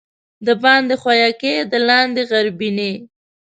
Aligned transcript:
دباندي 0.45 0.95
ښويکى، 1.01 1.55
د 1.71 1.73
لاندي 1.87 2.23
غربينى. 2.31 2.91